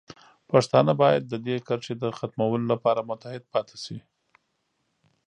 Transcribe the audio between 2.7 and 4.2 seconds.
لپاره متحد پاتې شي.